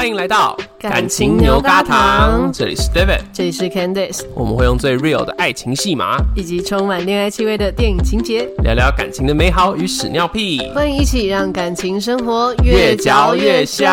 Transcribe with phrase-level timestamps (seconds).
[0.00, 13.90] 欢迎来到感情牛轧糖，这里是 David，这里是 Candice，我们会用最 real 的爱情戏码，以及充满恋爱气味的电影情节，聊聊感情的美好与屎尿屁，欢迎一起让感情生活越嚼越香。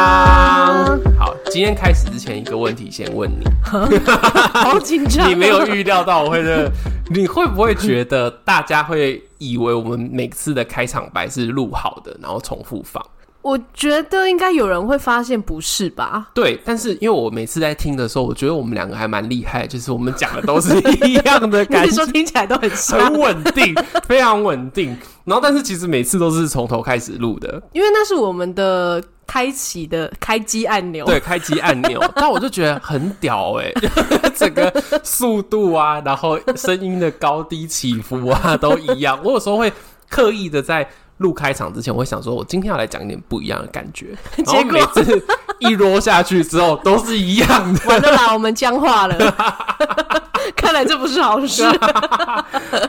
[1.19, 6.71] 好，今天开始之前，一个问题先问你， 好紧张，你没有预料到我会的，
[7.09, 13.05] 你会不会觉得大家会以为我们每次的开场白是录好的，然后重复放？
[13.47, 16.27] 我觉得应该有人会发现不是吧？
[16.33, 20.77] 对，但是因为我每次在听的时候，我觉得我们两个还蛮厉害，就是我们讲的都是
[21.07, 23.73] 一样的感觉，说听起来都很很稳定，
[24.05, 24.89] 非常稳定。
[25.23, 32.03] 然后，但是其实每次都是从头开始录的，因为那是我们的开启的开机按钮，对，开机按钮。
[32.15, 39.17] 但我就觉得很屌哎、欸， 整个速度啊，然后声音的高低起伏啊都一样。
[39.23, 39.71] 我有时候会
[40.09, 40.89] 刻意的在。
[41.17, 44.15] 录开场之前，我会想说，我今天要来讲一点不一样的感觉。
[44.45, 45.25] 结果每次
[45.59, 47.79] 一落下去之后，都是一样的。
[47.89, 49.15] 完了啦，我们僵化了。
[50.55, 51.63] 看来这不是好事。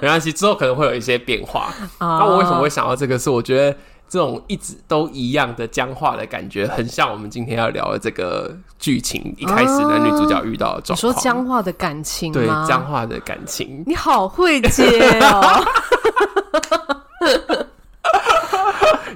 [0.00, 1.72] 没关系，之后可能会有一些变化。
[1.98, 3.18] 那我为什么会想到这个？
[3.18, 3.76] 是我觉得
[4.08, 9.34] 这种一直都一样的僵化的感觉，很像我们今天要聊的这个剧情。
[9.36, 12.64] 一开始男女主角遇到的状况，你说僵化的感情吗？
[12.64, 13.82] 对，僵化的感情。
[13.86, 15.64] 你好会接哦。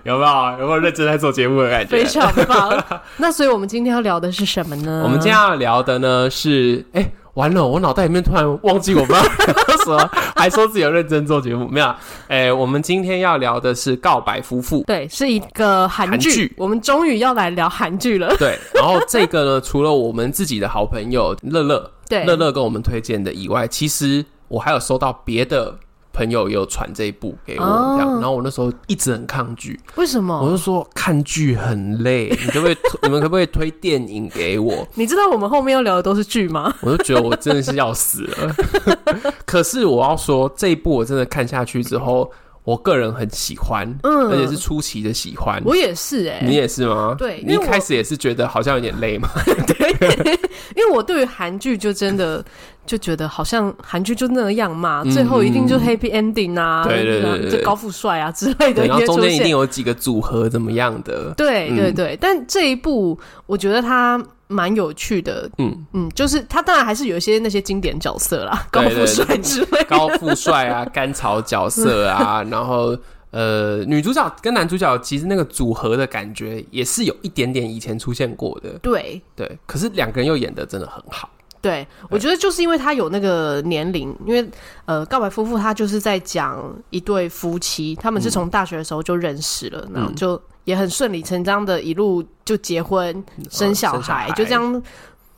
[0.05, 1.91] 有没有有没有认真在做节目的感觉？
[1.91, 2.85] 非常棒。
[3.17, 5.03] 那所以我们今天要聊的是什么呢？
[5.05, 11.87] 我们今天要聊的呢是，哎、欸，完了，我脑袋里面突然忘记我们要 说，还说自己有认真做节目，没有？
[12.27, 16.53] 哎、欸，我们今天要聊的是告白夫妇，对，是一个韩剧。
[16.57, 18.35] 我们终于要来聊韩剧了。
[18.39, 25.79] 对，然后这个呢，除了我们自己的好朋友乐乐，对，乐乐跟我们推荐的以外，其实我还有收到别的。
[26.13, 27.65] 朋友有传这一部给我，
[27.97, 29.79] 这样，然后我那时候一直很抗拒。
[29.97, 30.39] 为什么？
[30.41, 32.77] 我就说看剧很累， 你可不可以？
[33.03, 34.87] 你们可不可以推电影给我？
[34.95, 36.75] 你知道我们后面要聊的都是剧吗？
[36.83, 38.55] 我就觉得我真的是要死了。
[39.47, 42.31] 可是我要说，这一部我真的看下去之后。
[42.65, 45.61] 我个人很喜欢，嗯，而且是出奇的喜欢。
[45.65, 47.15] 我也是哎、欸，你也是吗？
[47.19, 49.29] 对，你一开始也是觉得好像有点累嘛。
[49.67, 49.91] 对，
[50.77, 52.45] 因为我对于韩剧就真的
[52.87, 61.35] 就觉得好像韩剧就那样嘛，嗯、最后一定就 happy ending 啊，对对对，就高富帅啊之类的，然后中间一定有几个组合怎么样的。
[61.37, 64.23] 对对对，但这一部我觉得他。
[64.53, 65.87] 蛮有趣的，嗯。
[65.95, 72.97] 嗯，就是他当然还是有一些那些经典角色啦，高富帅之类，高富帅啊， 甘草角色啊， 然后
[73.31, 79.21] 呃，女主角跟男主角其实那个组合的感觉也是有一点点以前出现过的，对。
[79.35, 81.31] 对，可是两个人又演的真的很好，
[81.63, 84.47] 对，对我觉得就是因为他有那个年龄，因为
[84.85, 90.39] 呃，告白夫妇他就是在讲一对夫妻，他们是从大学的时候就认识了，嗯、然后就。
[90.65, 93.13] 也很顺理成章的，一路就结婚
[93.51, 94.81] 生小孩就这样。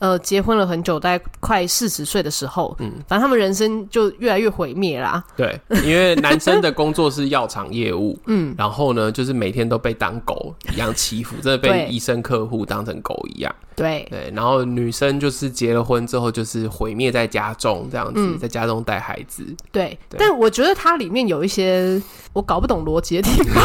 [0.05, 5.23] 呃，结婚了很久，大概快四十岁的时候，嗯，反正他们人生就越来越毁灭啦。
[5.35, 13.51] 对，因为男生的工作是药厂业务， 嗯，然后呢，就是每天都被当狗一样欺负，真的被医生客户当成狗一样。
[13.75, 19.43] 对对，然后女生就是结了婚之后，就是毁灭在家中这样子，嗯、在家中带孩子。
[19.71, 22.01] 对，对但我觉得它里面有一些
[22.31, 23.63] 我搞不懂逻辑的地方。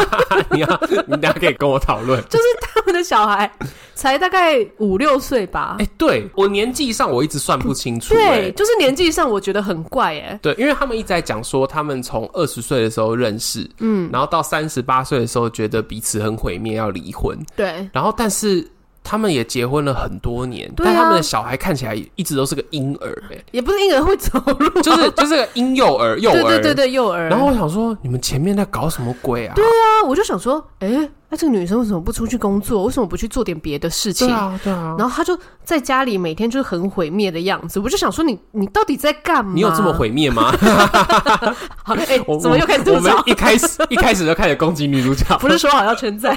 [0.52, 2.22] 你要，你等下可以跟我讨论。
[2.30, 3.50] 就是他们的小孩
[3.94, 5.76] 才大概五六岁吧。
[5.80, 8.42] 哎、欸，对我年纪上我一直算不清楚、欸。
[8.42, 10.38] 对，就是年纪上我觉得很怪哎、欸。
[10.42, 17.38] 对，因为他们一直在讲说，他们从二十岁的时候认识，嗯，然后到三十八岁的时候觉得彼此很毁灭，要离婚。
[17.56, 18.70] 对，然后但是
[19.02, 27.26] 他们也结婚了很多年，啊、但他们的小孩看起来一直都是个婴儿哎，也不是婴儿会走路，就是就是个婴幼儿， 幼儿，对对对对，幼儿。
[27.30, 29.54] 然后我想说，你们前面在搞什么鬼啊？
[29.54, 31.10] 对啊，我就想说，哎、欸。
[31.30, 32.84] 那、啊、这个女生为什么不出去工作？
[32.84, 34.26] 为什么不去做点别的事情？
[34.26, 34.96] 对啊，对啊。
[34.98, 37.78] 然后她就在家里每天就是很毁灭的样子。
[37.78, 39.52] 我就想说你，你你到底在干嘛？
[39.54, 40.50] 你有这么毁灭吗？
[41.84, 42.96] 好，哎、欸，怎么又开始吐槽？
[42.96, 46.36] 我们一开始一开始就开始攻击女主角， 不是说好要称赞？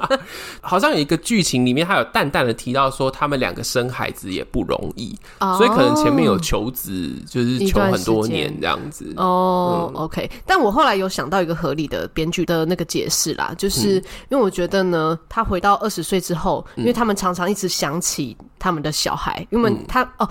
[0.62, 9.12] 好像有一个剧情里面，他有淡淡的提到说，他们两个生孩子也不容易，哦、所以可能前面有求子，就是求很多年这样子。
[9.18, 10.30] 哦、嗯、，OK。
[10.46, 13.98] 但我后来有想到一个合理的编剧的那个解释啦，就是。
[13.98, 20.28] 嗯因为我觉得呢，他回到二十岁之后，因为他们常常一直想起他们的小孩，因为他、嗯、哦，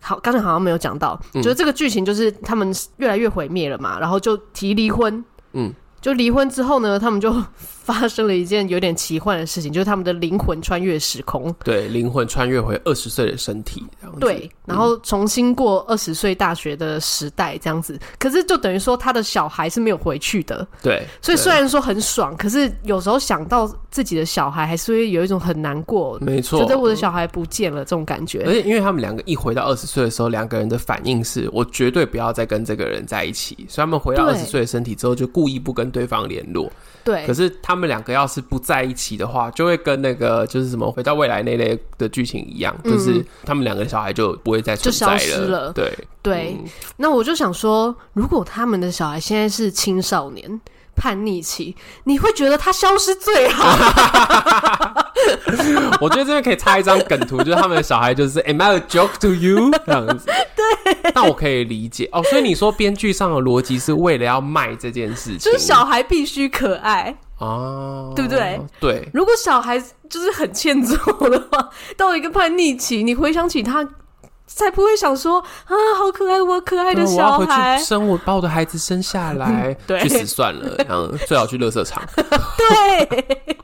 [0.00, 7.30] 好，刚才好像没有讲到，嗯、就是这个剧情就是他们越来越毁灭了嘛，然后就提离婚，嗯，就离婚之后呢，他们就。
[7.90, 13.84] 发生了一件有点奇幻的事情，就是他们的灵魂穿越时空，对，灵魂穿越回二十岁的身体，
[14.20, 17.94] 对，然后重新过二十岁大学的时代这样子。
[17.94, 21.02] 嗯、可是就等于说他的小孩是没有回去的，对。
[21.20, 28.44] 所以虽然说很爽，可是有时候想到自己的小孩，还是会有一种很难过，没错，觉得我的小孩不见了这种感觉。
[28.46, 36.70] 而且因为他们两个一回到二十岁的时候，两个人的反应是我绝对不要再跟这个人在一起，所以他们回到二十岁的身体之后，就故意不跟对方联络。
[37.10, 45.72] 对，可是他们两个要是不在一起的话，就会跟那个就是什么回到未来那类的剧情一样，嗯、就是他们两个小孩就不会再存在了，就消失了。
[45.72, 45.92] 对。
[46.22, 46.68] 对、嗯，
[46.98, 50.60] 那我就想说，如果他们的小孩现在是青少年
[51.00, 51.74] 叛逆期，
[52.04, 53.64] 你会觉得他消失最好。
[55.98, 60.26] 我觉得这边可以插一张梗图，就是他们的小孩就是 “Am I a joke to you？” 这样子。
[60.26, 62.22] 对，但我可以理解哦。
[62.24, 68.60] 所以你说编剧上的逻辑是为了要卖这件事情，就是小孩必须可爱哦，对不对？
[68.78, 69.08] 对。
[69.14, 70.94] 如果小孩就是很欠揍
[71.30, 73.86] 的话，到了一个叛逆期，你回想起他，
[74.54, 82.02] 才不会想说啊，好可爱，我可爱的小孩，我要回去生我把我的孩子生下来， 对，去死算了，然后，最好去垃圾场。
[82.58, 83.56] 对。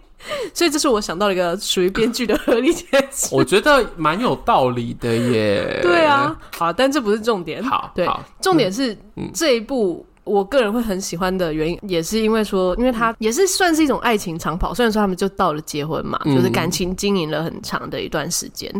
[0.53, 5.79] 所以这是我想到了一个属于编剧的合理解释，我觉得蛮有道理的耶。
[5.83, 7.63] 对啊，好，但这不是重点。
[7.63, 8.09] 好，对，
[8.41, 14.75] 重点是、嗯、这一部我个人会很喜欢的原因，也是因为说，因为它也是算是一种爱情长跑。
[14.75, 18.73] 虽然说他们就到了结婚嘛，就是感情经营了很长的一段时间。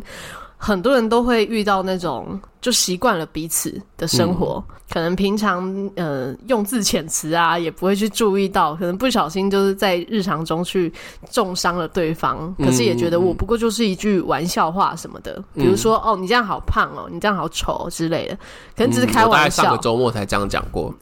[0.57, 10.93] 很多人都会遇到那种就习惯了彼此的生活，嗯、可能平常呃用字遣词啊也不会去注意到，可能不小心就是在日常中去
[11.31, 18.35] 重伤了对方，可是也觉得我不过就是一句玩笑话什么的，嗯、比如说哦你这样好胖哦，你这样好丑之类的，
[18.77, 19.63] 可能只是开玩笑。
[19.63, 20.93] 嗯、上个周末才这样讲过，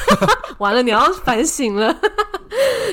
[0.56, 1.94] 完了你要反省了。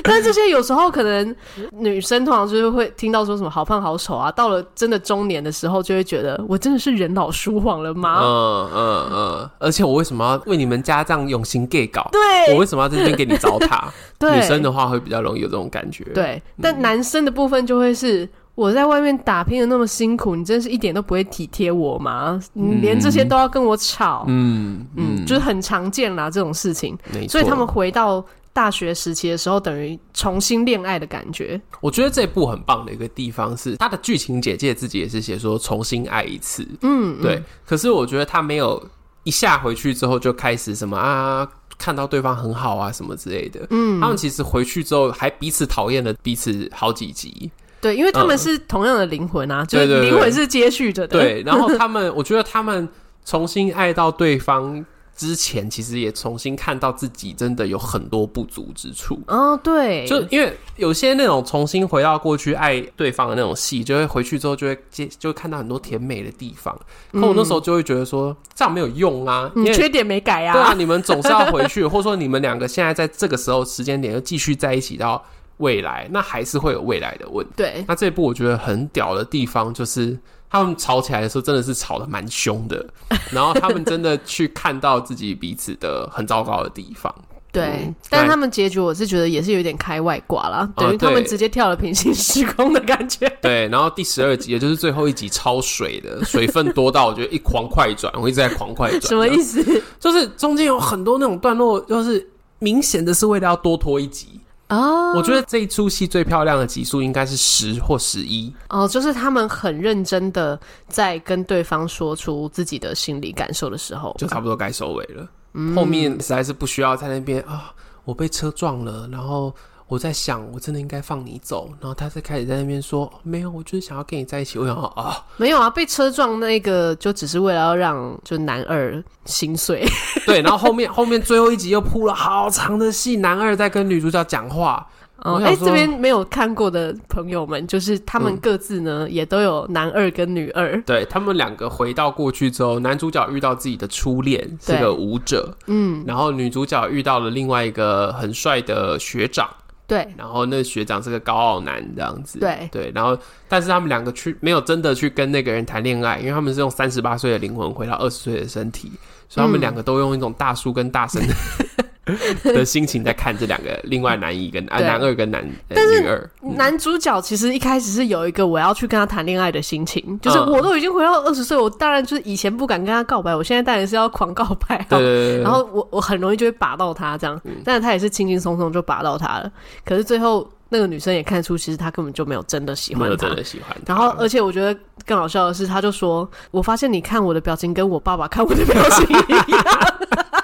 [0.04, 1.34] 但是这些有时候可能
[1.72, 8.17] 女生通常就是会听到说什么好胖好丑啊，到了真的中年的时候就会觉得我真的是人老珠黄了吗？
[8.20, 12.08] 嗯嗯嗯，而且我为什么要为你们家这样用心 gay 搞？
[12.12, 13.84] 对，我为什么要在这边给你糟蹋？
[14.18, 16.04] 对，女生的话会比较容易有这种感觉。
[16.14, 22.40] 对，但男生的部分就会是我在外面打拼的那么辛苦，你真是一点都不会体贴我吗？
[22.52, 24.24] 你连这些都要跟我吵？
[24.28, 26.96] 嗯嗯，嗯，就是很常见啦这种事情。
[27.28, 28.24] 所以他们回到。
[28.58, 31.60] 大学时期的时候，等于重新恋爱的感觉。
[31.80, 36.66] 我觉得这部很棒的一个地方是，他的剧情简介自己也是写说重新爱一次。
[36.82, 37.40] 嗯，对。
[37.64, 38.84] 可是我觉得他没有
[39.22, 43.64] 一下回去之后就开始什么啊，看到对方很好啊什么之类的。
[43.70, 47.48] 嗯，他们其实回去之后还彼此讨厌了彼此好几集。
[47.80, 51.16] 对，因为他们是同样的灵魂啊，嗯、就是灵魂是接续着的。
[51.16, 52.88] 对，然后他们，我觉得他们
[53.24, 54.84] 重新爱到对方。
[55.18, 66.72] 之前其实也重新看到自己真的有很多不足之处哦，对，就因为有些那种重新回到过去爱对方的那种戏，就会回去之后就会接就会看到很多甜美的地方。
[67.12, 70.52] 可我那时候就会觉得说这样没有用啊，你缺点没改啊。
[70.52, 75.20] 对啊，你们总是要回去， 或者说你们两个现在在这个时候时间点又继续在一起到
[75.56, 77.54] 未来，那还是会有未来的问题。
[77.56, 80.16] 对，那这一部我觉得很屌的地方就是。
[80.50, 82.84] 他们吵起来的时候，真的是吵得蛮凶的。
[83.30, 87.14] 然后他们真的去看到自己彼此的很糟糕的地方。
[87.50, 93.26] 对，嗯、但是他们结局，我是觉得也是有点开外挂啦，等于他们直接跳了平行时空的感觉。
[93.40, 99.00] 对，然后第十二集，也就是最后一集，超水的，水分多到我觉得一狂快转，我一直在狂快转。
[99.08, 99.82] 什么意思？
[99.98, 102.24] 就是中间有很多那种段落，就是
[102.58, 104.38] 明显的是为了要多拖一集。
[104.68, 108.52] 哦、oh，我觉得这一出戏最漂亮的集数应该是十或十一。
[108.68, 110.58] 哦，就是他们很认真的
[110.88, 115.28] 在跟对方说出自己的心理感受的时候，就差不多该收尾了。
[115.54, 117.72] 嗯，后面实在是不需要在那边啊，
[118.04, 119.54] 我被车撞了，然后。
[119.88, 124.58] 我在想，我真的应该放你走，然后他才开始在那边说没有，我就是想要跟你在一起。
[124.58, 129.86] 我想啊，没有啊，被车撞那个就只是为了要让就男二心碎。
[130.26, 134.86] 对，然后后面后面最后一集又铺了好长的戏，男二在跟女主角讲话。
[135.22, 140.80] 哦，哎、欸，这边没有看过的朋友们，就是他们各自呢、嗯、也都有男二跟女二。
[140.82, 149.48] 对，他们两个回到过去之后，男主角遇到自己的初恋是个舞者，嗯，然后女主角遇到了另外一个很帅的学长。
[149.88, 152.68] 对，然后那学长是个高傲男这样子，对。
[152.70, 153.18] 对，然后
[153.48, 158.92] 但是他们两个去没有真的去跟那个人谈恋爱，因为他们是用三十八岁的灵魂回到二十岁的身体，
[159.30, 161.34] 所以他们两个都用一种大叔跟大神的、
[161.78, 161.84] 嗯。
[162.44, 174.84] 的心情在看这两个，另外男一跟啊男二跟男但是女二，男主角其实一开始是有一个我要去跟他谈恋爱的心情，就是我都已经回到二十岁，我当然就是以前不敢跟他告白，我现在当然是要狂告白。
[174.88, 179.50] 对，对，对，对，然后我我很容易就会拔到他这样，但是他也是轻轻松松就拔到他了。
[179.84, 183.94] 可是最后那个女生也看出，其实他根本就没有真的喜欢他，没有真的喜欢他。
[183.94, 189.64] 然后，而且我觉得更好笑的是，他就说：“我发现你看我的表情跟我爸爸看我的表情一样。”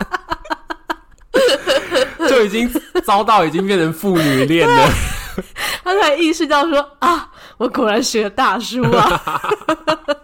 [2.29, 2.71] 就已经
[3.05, 4.89] 遭到已经变成父女恋了。
[5.83, 9.21] 他才意识到说：“啊，我果然学大叔啊！”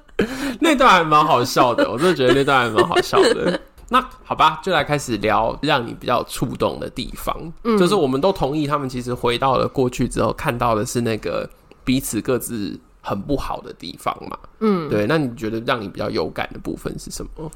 [0.60, 3.60] 那段还蛮好笑的，我真的觉得那段还蛮好笑的。
[3.88, 7.36] 那好吧，就来开始聊让你比较触动的地方。
[7.64, 11.48] 嗯，就是我们都同意，他们其实回到了过去之后，看到的是那个
[11.84, 14.38] 彼此各自很不好的地方嘛。
[14.60, 15.06] 嗯，对。
[15.06, 17.50] 那你觉得让你比较有感的部分是什么？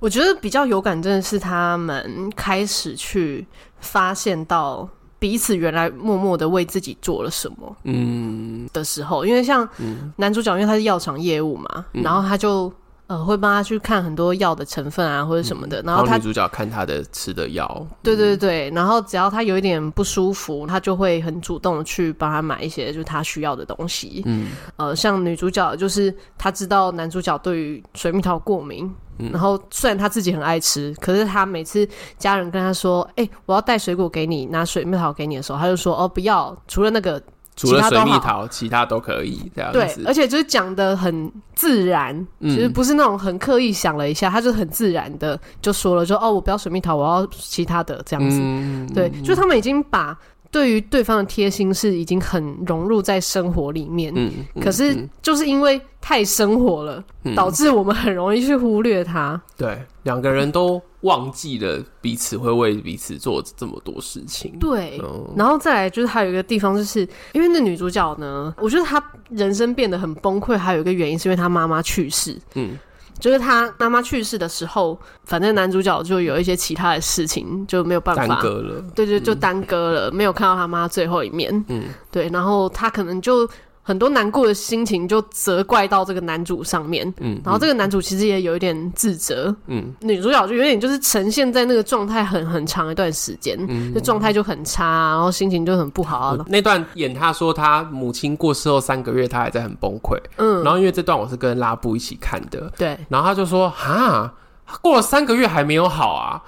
[0.00, 3.46] 我觉得比较有感，真的是他们开始去
[3.80, 4.88] 发现到
[5.18, 7.76] 彼此原来默默的为自己做了什么。
[7.84, 9.68] 嗯，的时候，因为像
[10.16, 12.72] 男主角，因为他是药厂业务嘛，嗯，然后他就。
[13.08, 15.80] 呃，会帮他去看很多药的成分啊，或者什么的。
[15.82, 18.68] 然后他然后女主角看他的吃的药，对对对。
[18.70, 24.22] 然后只要他有一点不舒服，他就会很主动去帮他买一些就是他需要的东西。
[24.26, 37.22] 嗯，呃，像女主角就是她知道男主角对于水蜜桃过敏，嗯，然后虽然他自己很爱吃，可是他每次家人跟他说：“哎、欸，我要带水果给你，拿水蜜桃给你的时候，他就说：哦，不要，除了那个。”
[37.56, 39.78] 除了水蜜桃，其他都可以这样子。
[39.78, 48.38] 对，而且就是讲的很自然，其实不是那种很刻意想了一下，他就很自然的就说了，说哦，我不要水蜜桃，我要其他的这样子。
[48.40, 50.16] 嗯、对，就他们已经把
[50.56, 54.10] 对于对方的贴心是已经很融入在生活里面。
[54.16, 54.32] 嗯，
[54.62, 59.40] 可是就是因为太生活了，嗯、导致我们很容易去忽略他。
[59.58, 60.80] 对，两个人都。
[61.02, 64.52] 忘记了彼此会为彼此做这么多事情。
[64.58, 72.36] 对，嗯、然后再来就是还有一个地方，就是因为那女主角呢，我觉得她人生变得很崩溃，还有一个原因是因为她妈妈去世。
[72.54, 72.76] 嗯，
[73.18, 78.84] 就是他妈妈去世的时候，反正男主角就有一些其他的事情就没有办法耽搁了。
[78.94, 81.64] 对对，就耽搁了，嗯、没有看到他妈最后一面。
[81.68, 83.48] 嗯，对，然后他可能就。
[83.86, 96.36] 很多难过的心情就责怪到这个男主上面，嗯，然后这个男主其实也有一点自责，嗯，女主角就有点就是呈现在那个状态很很长一段时间，嗯，就状态就很差，然后心情就很不好啊。
[96.48, 104.34] 那段演他说他母亲过世后三个月，他还在很崩溃，嗯，然后因为这段我是跟拉布一起看的，对，然后他就说哈，
[104.82, 106.42] 过了三个月还没有好啊，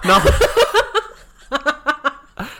[0.00, 0.26] 然后。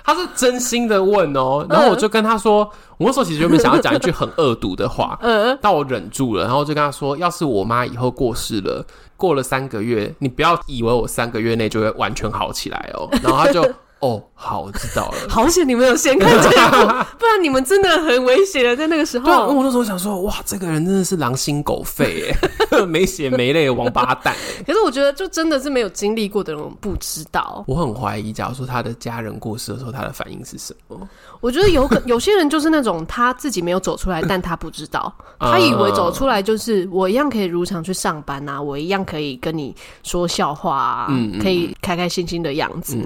[0.08, 8.82] 他是真心的问哦、喔，然后我就跟他说，嗯、我那时候其实原本想要讲一句很恶毒的话， 嗯，但我忍住了，然后就跟他说，要是我妈以后过世了，
[9.18, 13.62] 过了三个月，你不要以为我三个月内就会完全好起来哦、喔，然后他就。
[14.00, 15.16] 哦，好，我知道了。
[15.28, 16.86] 好险你们有先看这个，
[17.18, 18.76] 不然你们真的很危险。
[18.76, 22.32] 在那个时候，对，我那时候想说，哇，这个人真的是狼心狗肺，
[22.70, 24.34] 哎， 没血没泪的王八蛋。
[24.64, 27.64] 可是我觉得，就真的是没有经历过的人不知道。
[27.66, 31.08] 我很怀疑，假如说他的家人过世的时候，他的反应是什么？
[31.40, 39.74] 我觉得有可有些人就是那种他自己没有走出来，但他不知道，他以为走出来就是我一样可以如常去上班啊，我一样可以跟你
[40.04, 42.96] 说笑话啊，嗯，可以开开心心的样子。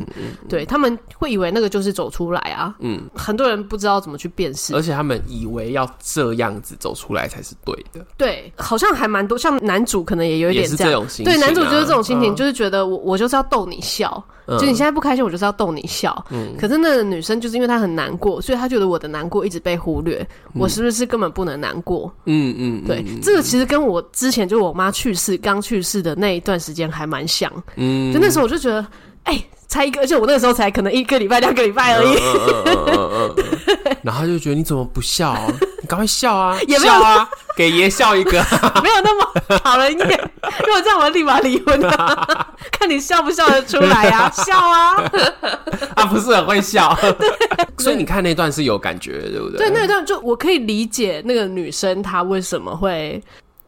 [0.50, 0.81] 对他们。
[0.82, 8.04] 他们会以为那个就是走出来啊，嗯，很多人不知道怎么去辨识，而且他们以为要这样子走出来才是对的。
[8.16, 16.12] 对，好像还蛮多，像男主可能也有一点这样，心情啊，对，男主就是这种心情，就是觉得我我就是要逗你笑，嗯，就你现在不开心，我就是要逗你笑。
[16.30, 22.12] 嗯，可是那个女生就是因为她很难过，所以她觉得我的难过一直被忽略，嗯，我是不是根本不能难过？
[22.24, 27.48] 嗯嗯，对，这个其实跟我之前就我妈去世刚去世的那一段时间还蛮像。
[27.76, 28.84] 嗯，就那时候我就觉得，
[29.24, 29.48] 哎，欸。
[29.68, 32.12] 才一个，而且我那个时候才可能一个礼拜、两个礼拜而已。
[34.04, 35.46] 然后他就觉得你怎么不笑啊？
[35.80, 36.58] 你赶快笑啊！
[36.68, 37.26] 也没有啊，
[37.56, 38.32] 给爷笑一个。
[38.84, 40.30] 没有那么讨人厌。
[40.66, 42.54] 如果这样，我立马离婚了。
[42.70, 44.30] 看你笑不笑得出来啊？
[44.30, 45.10] 笑啊！
[45.96, 46.94] 他不是很会笑。
[47.78, 49.70] 所以你看那段是有感觉的，对不对？
[49.70, 53.22] 对，那段就我可以理解那个女生她为什么会。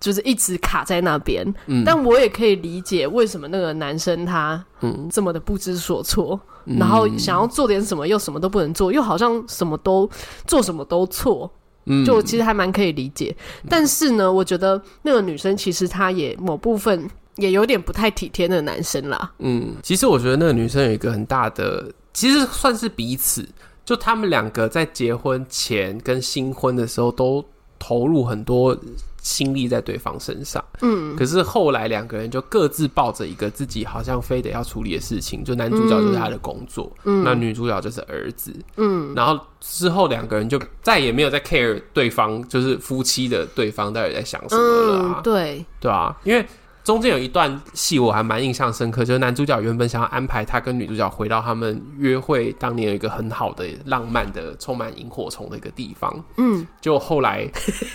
[0.04, 10.06] 就是一直卡在那边，嗯，但我也可以理解为什么那个男生他嗯这么的不知所措，嗯，然后想要做点什么又什么都不能做，又好像什么都
[10.46, 11.50] 做什么都错，
[11.87, 13.34] 嗯，就其实还蛮可以理解。
[13.66, 19.32] 但是呢，我觉得那个女生其实她也某部分也有点不太体贴那个男生啦。
[19.38, 23.49] 嗯，其实我觉得那个女生有一个很大的，其实算是彼此，
[23.87, 27.42] 就他们两个在结婚前跟新婚的时候都
[27.78, 28.78] 投入很多。
[29.25, 46.47] 心力在对方身上，嗯，可是后来两个人就各自抱着一个自己好像非得要处理的事情，就男主角就是他的工作，嗯，那女主角就是儿子，嗯，然后之后两个人就再也没有在 care 对方，就是夫妻的对方到底在想什么了啊，嗯，对，对啊，因为
[46.85, 57.50] 中间有一段戏我还蛮印象深刻，就是男主角原本想要安排他跟女主角回到他们约会当年有一个很好的浪漫的充满萤火虫的一个地方，嗯，就后来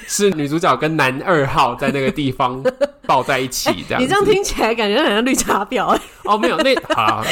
[0.07, 2.63] 是女主角跟男二号在那个地方
[3.05, 4.03] 抱在一起， 这样、欸。
[4.03, 6.01] 你这样听起来感觉很像绿茶婊哎。
[6.23, 7.23] 哦，没有那好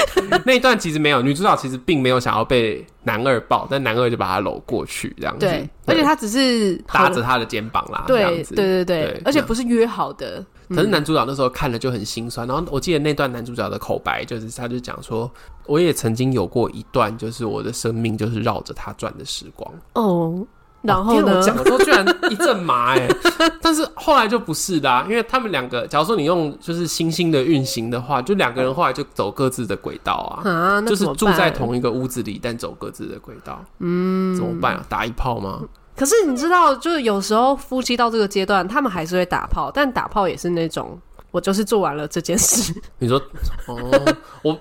[0.45, 10.45] 那一段其实没有，女主角其实并没有想要被男二抱，但男二就把她搂过去这样子，对，而且他只是搭着他的肩膀啦，对对对对，对，而且不是约好的。
[10.69, 15.29] 可是男主角那时候看了就很心酸，然后我记得那段男主角的口白就是，他就讲说，
[15.65, 19.71] 我也曾经有过一段，就是我的生命就是绕着他转的时光。
[19.93, 20.45] 哦，
[20.81, 21.37] 然后呢？
[21.39, 23.07] 我讲的时候居然一阵麻哎，
[23.61, 33.63] 但是后来就不是啦，因为他们两个，假如说你用就是星星的运行的话，就两个人后来就走各自的轨道啊，啊，就是住在同一个屋子里，但走各自的轨道。
[33.79, 34.85] 嗯，怎么办啊？
[34.87, 35.61] 打一炮吗？
[35.97, 40.97] 可是你知道，就是有时候夫妻到这个阶段，他们还是会打炮，但打炮也是那种，
[41.31, 42.71] 我就是做完了这件事。
[42.99, 43.19] 你说，
[43.65, 44.59] 哦， 我，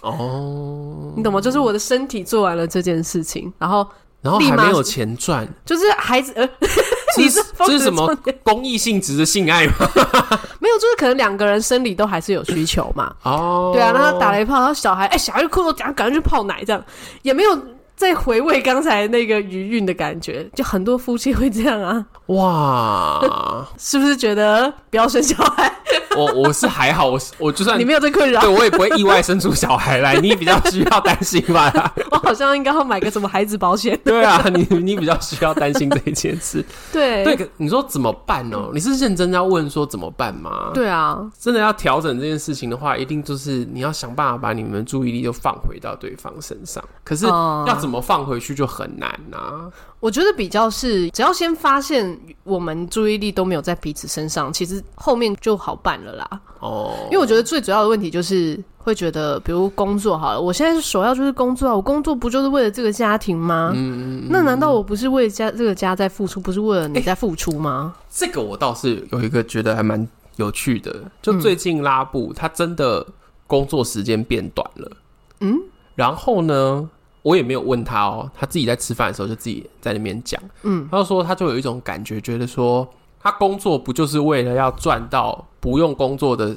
[0.00, 1.40] 哦，你懂吗？
[1.40, 3.86] 就是我的身体做完了这件事情，然后，
[4.22, 6.48] 然后还没有钱赚，就是孩子，呃，
[7.18, 9.74] 你是这是什么公益性质的性爱吗？
[10.58, 13.14] 没有，就是可能两个人生理都还是有需求嘛。
[13.24, 16.82] 哦，对啊，然后打了一炮，然后小孩，哎、欸，小孩就哭了，赶赶快去泡奶，这样
[17.20, 17.75] 也没有。
[17.96, 22.06] 在回味刚才那个余韵的感觉，就很多夫妻会这样啊！
[22.26, 25.72] 哇，是不是觉得不要生小孩？
[26.16, 30.16] 我我是还好，我我就算你没有这困扰，对我也不会意外生出小孩来。
[30.16, 31.70] 你比较需要担心吧？
[32.10, 33.98] 我好像应该要买个什么孩子保险。
[34.02, 36.64] 对啊，你你比较需要担心这一件事。
[36.90, 38.70] 对对，你说怎么办呢？
[38.72, 40.70] 你是认真要问说怎么办吗？
[40.72, 46.82] 对啊，真的要调整这件事情的话，一定就是你要想办法把你们的注意力就放回到对方身上。
[47.04, 49.70] 可是要怎么放回去就很难啊。
[50.00, 56.40] 我觉得比较是，只要先发现我们注意力都没有在彼此身上，其实后面就好办了啦。
[56.60, 63.72] 哦，因为我觉得最主要的问题就是会觉得，比如工作好了，我现在首要就是工作啊，我工作不就是为了这个家庭吗？
[63.74, 64.28] 嗯嗯。
[64.30, 67.94] 那难道我不是为家这个家在付出，不是为了你在付出吗？
[67.96, 73.04] 欸，这个我倒是有一个觉得还蛮有趣的，就最近拉布他真的
[73.46, 74.92] 工作时间变短了。
[75.40, 75.58] 嗯，
[75.94, 76.88] 然后呢？
[77.26, 82.88] 我也没有问他哦，他自己在吃饭的时候就自己在那边讲，嗯，他就说他就有一种感觉，觉得说
[83.26, 86.56] 他工作不就是为了要赚到不用工作的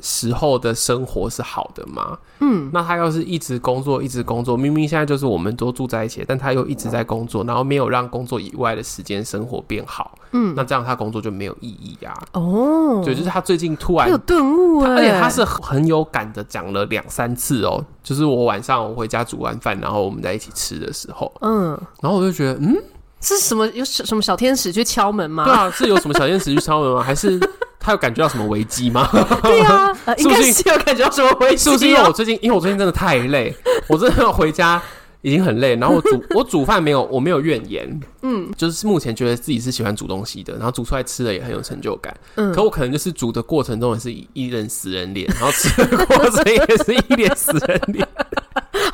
[0.00, 2.18] 时候的生活是好的吗？
[2.40, 12.12] 嗯，那他要是一直工作，一直工作，明明现在就是我们都住在一起，但他又一直在工作，然后没有让工作以外的时间生活变好，嗯，那这样他工作就没有意义呀。
[12.32, 22.76] 哦，对，就是他最近突然有顿悟啊，而且他是很有感的讲了两三次哦，就是我晚上我回家煮完饭，然后我们在一起吃的时候，嗯，然后我就觉得，嗯，
[23.20, 25.44] 是什么有什么小天使去敲门吗？
[25.44, 27.02] 对啊，是有什么小天使去敲门吗？
[27.02, 27.38] 还是？
[27.80, 29.08] 他有感觉到什么危机吗？
[29.42, 31.64] 对啊， 应该是有感觉到什么危机。
[31.64, 33.54] 是不是因为我最近，因为我最近真的太累，
[33.86, 34.82] 我真的要回家
[35.22, 35.76] 已经很累。
[35.76, 38.00] 然后我煮 我煮饭没有，我没有怨言。
[38.22, 42.14] 嗯，就是目前觉得自己是喜欢煮东西的，然后煮出来吃的也很有成就感。
[42.36, 48.06] 嗯，可我可能就是煮的过程中也是一一脸死人脸，然后吃的过程也是一脸死人脸。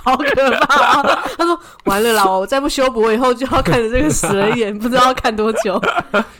[0.04, 1.24] 好可怕啊！
[1.38, 5.80] 他说：“完了啦，我再不修补，我以后就要看着这个死人脸， 不知道要看多久。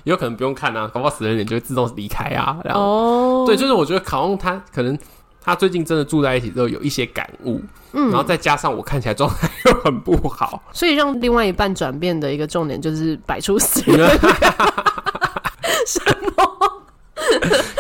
[0.05, 2.59] 有可能不用看啊，搞不好死人脸就会自动离开啊。
[2.63, 4.97] 然后哦，对，就是我觉得考翁他可能
[5.45, 7.61] 他最近真的住在一起之后有一些感悟，
[7.93, 14.11] 嗯，然后再加上我看起来状态又很不好，所以让另外一半转变的一个重点就是摆出死人脸。
[15.87, 16.01] 什
[16.37, 16.83] 么？”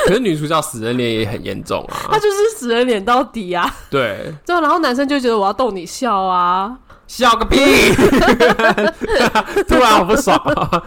[0.07, 3.75] 可是女主角死人脸也很严重啊，她就是死人脸到底啊。
[3.89, 7.59] 对，对，然后男生就觉得我要逗你笑啊，笑个屁！
[9.67, 10.83] 突然好不爽啊。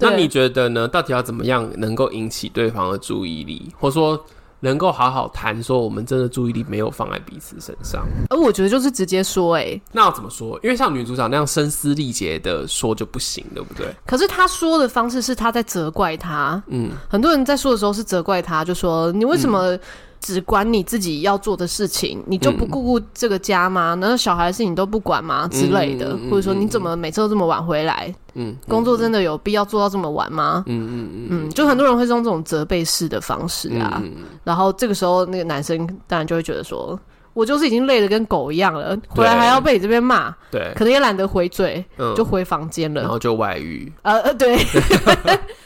[0.00, 0.88] 那你觉得呢？
[0.88, 4.24] 到底要怎么样能够引起对方的注意力，或者说？
[4.60, 10.58] 能够好好谈，说我们真的注意力没有放在彼此身上，而我觉得就是直接说，哎，那要怎么说？
[10.62, 13.86] 因为像女主角那样声嘶力竭的说就不行，对不对？
[14.06, 19.78] 可是她说的方式是她在责怪他，嗯，很多人在说的时候是责怪他，就说你为什么？
[20.20, 23.94] 只管你自己要做的事情，你就不顾顾这个家吗？
[23.94, 25.48] 难道小孩的事情都不管吗？
[25.48, 28.14] 之类的，或者说你怎么每次都这么晚回来？
[28.34, 30.62] 嗯，工作真的有必要做到这么晚吗？
[30.66, 34.02] 嗯嗯嗯嗯，就很多人会用这种责备式的方式啊，
[34.44, 36.98] 然后这个时候那个男生当然就会觉得说。
[37.40, 44.58] 我就是已经累得跟狗一样了，回来还要被你这边骂，对，可能也懒得回嘴，嗯，就回房间了，然后就外遇，呃呃，对。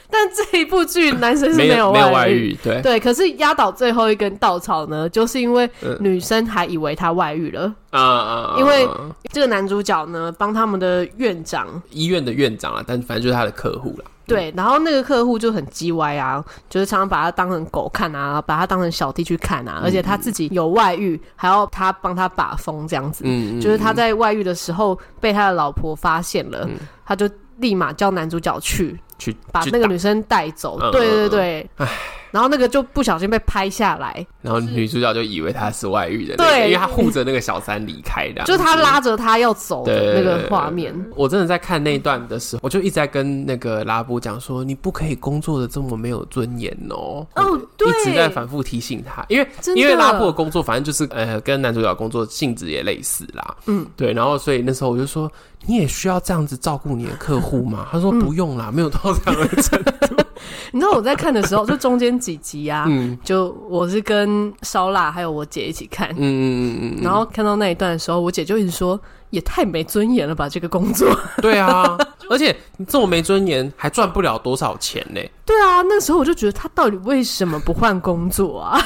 [0.07, 2.97] 但这一部剧男生是没有外遇，对对。
[2.97, 8.55] 可是压倒最后一根稻草呢，就是因为女生还以为他外遇了啊啊！
[8.57, 8.87] 因为
[9.33, 14.05] 这个男主角呢，帮他们的院长，医院的院长啊，但反正就是他的客户了。
[14.27, 23.23] 对，然后那个客户就很叽歪啊，就是常常把他当成狗看啊，把他当成小弟去看啊，而且他自己有外遇，还要他帮他把风这样子。
[23.25, 26.67] 嗯，就是他在外遇的时候被他的老婆发现了，
[27.05, 30.79] 他就立马叫男主角去去把那个女生带走。
[30.91, 31.87] 对对对，唉。
[32.35, 40.93] 然后那个就不小心被拍下来，然后女主角就以为他是外遇的，对，因为他护着那个小三离开的，就是他拉着他要走的那个画面。
[41.15, 47.25] 我真的在看那一段的时候，我就一直在跟那个拉布讲说，你不可以工作的这么没有尊严哦。
[47.35, 55.31] 哦，对，一直在反复提醒他，因为因为拉布的工作反正就是呃跟男主角工作性质也类似啦，嗯，对，然后所以那时候我就说，
[55.65, 57.87] 你也需要这样子照顾你的客户吗？
[57.93, 60.24] 他说不用啦，没有到这样的程度。
[60.71, 66.43] 你知道我在看的时候，就中间几集啊，嗯，就我是跟烧腊还有我姐一起看，嗯嗯
[66.81, 71.07] 嗯嗯，然后看到那一段的时候，我姐就一直说，也太没尊严了吧，这个工作。
[71.41, 71.97] 对啊，
[72.29, 75.21] 而且你这么没尊严，还赚不了多少钱呢。
[75.45, 78.81] 对啊，那时候我就觉得他到底为什么不换工作啊？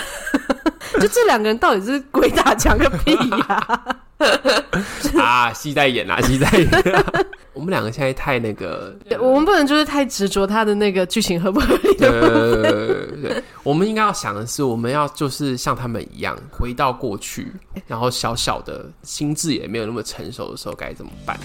[1.00, 3.46] 就这两个人到底是鬼打墙个屁呀！
[3.68, 3.86] 啊，
[5.54, 7.04] 戏在演啊，戏在演啊。
[7.54, 12.62] 我们两个现在太那个，我们不能就是太执着他的那个剧情合不合理的部分。
[12.62, 17.52] 对对对，我们应该要想的是，我们要就是像他们一样回到过去，
[17.86, 21.38] 然后小小的心智也没有那么成熟的时候该怎么办？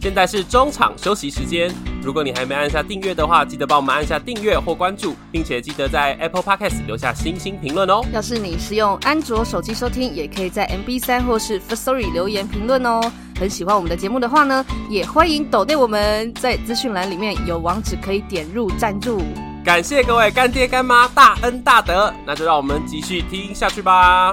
[0.00, 1.70] 现在是中场休息时间。
[2.02, 8.02] 如果你还没按下订阅的话，记得帮我们按下订阅或关注，并且记得在 Apple Podcast 留下星星评论哦。
[8.10, 13.12] 要是你是用安卓手机收听，也可以在 MB3 或是 Firstory 留言评论哦。
[13.38, 19.20] 很喜欢我们的节目的话呢，也欢迎抖内我们，在资讯栏里面有网址可以点入赞助。
[19.62, 24.32] 感谢各位干爹干妈大恩大德，那就让我们继续听下去吧。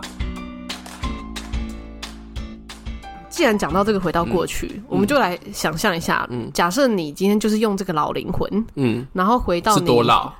[3.37, 10.33] 既然讲到这个回到过去，嗯、我们就来想象一下，嗯，假设你今天就是用这个老灵魂，嗯，然后回到你是多老？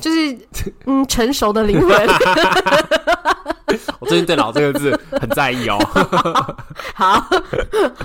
[0.00, 0.38] 就是
[0.86, 1.90] 嗯 成熟的灵魂。
[3.98, 5.76] 我最近对“老”这个字很在意哦。
[6.94, 7.26] 好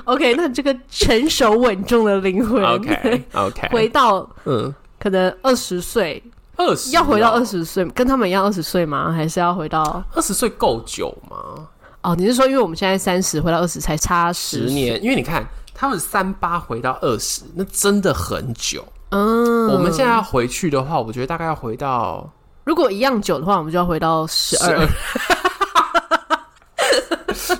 [0.05, 6.21] ，OK，那这个成熟稳重的灵魂，OK OK，回到嗯，可能二十岁，
[6.57, 9.11] 二十要回到二十岁，跟他们一样二十岁吗？
[9.13, 11.67] 还是要回到二十岁够久吗？
[12.03, 15.01] 哦，你是说，因为我们现在三十回到二十才差十年？
[15.01, 15.41] 因为你看
[15.73, 18.85] 他们三八回到二十，那真的很久。
[19.09, 22.29] 嗯，我们现在要回去的话，我觉得大概要回到，
[22.65, 24.87] 如果一样久的话，我们就要回到十二。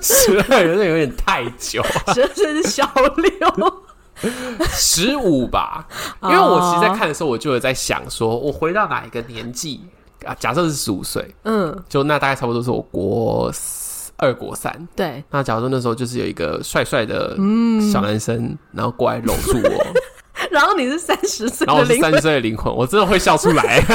[0.02, 3.82] 十二有点有点太久，十二岁是小六，
[4.68, 5.86] 十五吧。
[6.22, 9.80] 因为我其实，在看的时候，我就有在想，说我回到哪一个年纪
[10.26, 10.36] 啊？
[10.38, 13.50] 假设是十五岁，嗯，就那大概差不多是我国。
[14.16, 15.22] 二国三，对。
[15.30, 17.36] 那假如说那时候就是有一个帅帅的
[17.92, 19.86] 小男生，嗯、然后过来搂住我，
[20.50, 23.82] 然后你是三十岁，然后我是三十岁的灵魂，我真的会笑出来。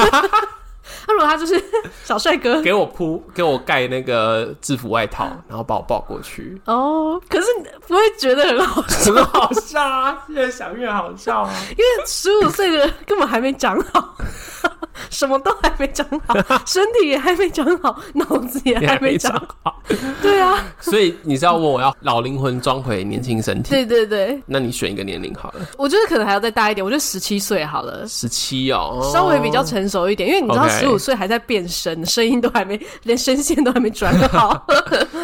[1.08, 1.63] 那如果他就是
[2.03, 6.60] 小帅哥，给我铺，给我盖那个制服外套，然后把我抱过去。
[6.65, 7.47] 哦，可是
[7.88, 10.25] 不会觉得很好笑， 很好笑啊！
[10.27, 11.53] 越想越好笑啊！
[11.71, 14.15] 因为十五岁的根本还没长好。
[15.09, 19.81] 什么都还没长好， 身体也还没长好，脑子也还没长好。
[20.21, 23.71] 对啊，所以你是要问我要老灵魂装回年轻身体？
[23.71, 25.61] 对对对，那你选一个年龄好了。
[25.77, 28.07] 我觉得可能还要再大一点，我觉得十七岁好了。
[28.07, 34.67] 十七哦，稍微比较成熟一点，因为你知道十五岁还在变声，声音都还没，连声线都还没转好。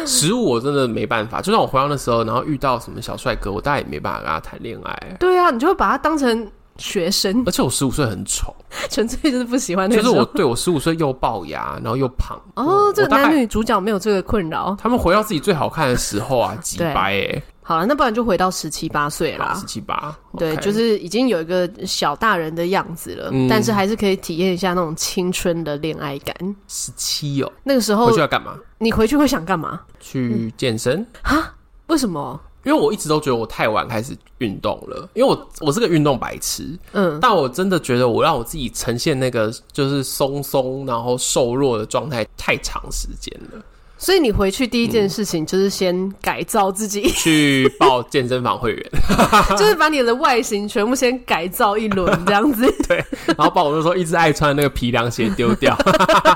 [0.06, 5.16] 十五我真的没办法，就算我回到那时候，然后遇到什么小帅哥，我大概也没办法跟他谈恋爱。
[5.20, 6.50] 对啊，你就会把他当成。
[6.78, 8.54] 学生，而且我十五岁很丑，
[8.90, 10.02] 纯粹就是不喜欢那个。
[10.02, 12.40] 就是我对我十五岁又龅牙，然后又胖。
[12.54, 14.76] 哦，这个男女主角没有这个困扰。
[14.80, 17.42] 他们回到自己最好看的时候啊，几白哎。
[17.62, 19.52] 好了，那不然就回到十七八岁啦。
[19.58, 26.32] 十七八，对，就是已经有一个小大人的样子了，但是还是可以体验一下那种青春的恋爱感。
[26.68, 28.56] 十七哦，那个时候回去要干嘛？
[28.78, 29.80] 你回去会想干嘛？
[29.98, 31.54] 去健身啊？
[31.88, 32.40] 为什么？
[32.66, 43.62] 因为我一直都觉得我太晚开始运动了，因为我我是个运动白痴，嗯，但我真的觉得我让我自己呈现那个就是松松然后瘦弱的状态太长时间了。
[43.98, 48.90] 所以你回去第一件事情就是先改造自己，嗯、去报健身房会员，
[49.56, 52.70] 就是把你的外形全部先改造一轮这样子。
[52.86, 55.74] 对，然后把我那时候一直爱穿的那个皮凉鞋丢掉。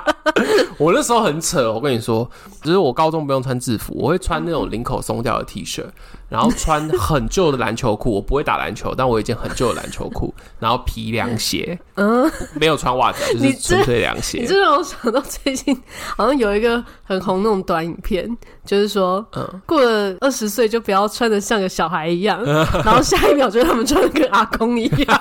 [0.78, 2.28] 我那时候很扯，我跟你说，
[2.62, 5.84] 只是我高中不用穿制服，我会穿那种领口松掉的 T 恤。
[6.30, 14.38] 然后穿很旧的篮球裤，我不会打篮球，但我有一件很旧的篮球裤， 然后皮凉鞋，嗯，没有穿袜子，就是纯粹凉鞋。
[14.40, 15.76] 你这让我想到最近
[16.16, 18.24] 好像有一个很红那种短影片，
[18.64, 25.20] 就是说，嗯，过了二十岁就不要穿的像个小孩一样，然后下一秒就他们穿的跟阿公一样。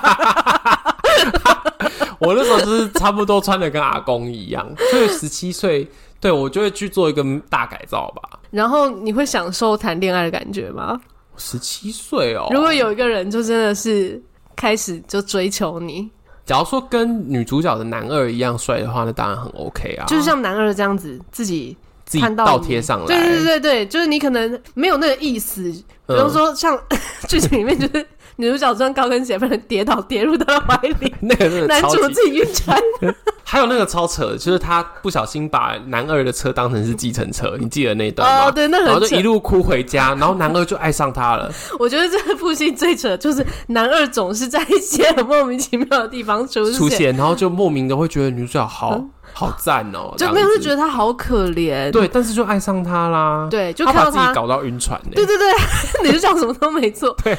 [2.20, 5.88] 我那时候就是差不多穿的跟阿公一样，所以十七岁，
[6.20, 8.38] 对我就会去做一个大改造吧。
[8.50, 11.00] 然后你会享受谈恋爱的感觉吗？
[11.36, 14.22] 十七岁哦，如果有一个人就真的是
[14.54, 16.10] 开始就追求你，
[16.44, 20.04] 假如说跟女主角的男二一样帅的话，那当然很 OK 啊。
[20.06, 21.74] 就是像男二这样子自己
[22.10, 26.76] 自己倒贴上来，对对对对，就是你可能没有那个意思，比如说像
[27.28, 28.04] 剧情里面就是。
[28.36, 31.12] 女主角穿高跟鞋，被人跌倒跌入他的怀里。
[31.20, 32.80] 那个男主自己晕船。
[33.44, 38.46] 还有那个超扯，就是他不小心把男二的车当成是计程车，你记得那一段吗？
[38.46, 38.92] 哦，对，那很扯。
[38.92, 41.52] 然后就一路哭回家，然后男二就爱上他了。
[41.78, 48.94] 我觉得这部戏最扯，就是男二总是在一些很莫名其妙的地方出现，出现，然后就莫名的会觉得女主角好。
[48.94, 50.14] 嗯好赞哦、喔！
[50.18, 55.52] 就没有是觉得他好可怜，对，但是就爱上他啦，对，就看到他，他把自己搞到晕船呢、欸，对对对，
[56.04, 57.36] 你就讲什么都没错，对，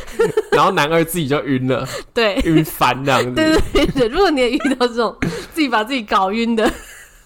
[0.51, 5.15] 然后男二自己就晕了， 对，晕翻这样子，对对对，如果你也遇到这种
[5.53, 6.71] 自己把自己搞晕的，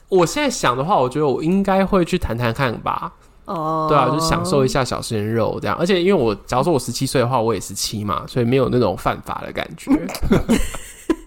[0.10, 3.12] 我现在想的话，我觉得我应该会去谈谈看吧，
[3.46, 9.92] 哦，对啊，就享受一下小鲜肉这样，而且因为我假如说我十七岁的话，我也十七嘛，所以没有那种犯法的感觉。